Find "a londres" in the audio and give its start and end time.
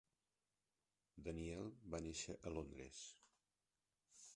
2.51-3.07